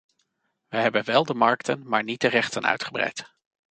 We 0.69 0.77
hebben 0.77 1.05
wel 1.05 1.23
de 1.25 1.33
markten, 1.33 1.81
maar 1.87 2.03
niet 2.03 2.21
de 2.21 2.27
rechten 2.27 2.65
uitgebreid. 2.65 3.31